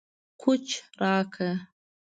[0.41, 0.65] کوچ
[1.01, 1.51] راکړه